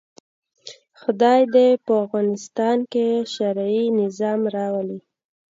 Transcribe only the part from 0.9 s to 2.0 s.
خدای دې په